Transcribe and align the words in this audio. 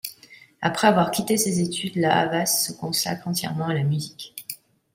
Après 0.63 0.87
avoir 0.87 1.11
quitté 1.11 1.37
ses 1.37 1.59
études, 1.59 1.95
La 1.95 2.17
Havas 2.17 2.47
se 2.63 2.71
consacre 2.73 3.27
entièrement 3.27 3.67
à 3.67 3.75
la 3.75 3.83
musique. 3.83 4.33